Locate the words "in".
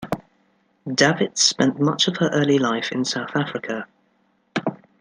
2.91-3.05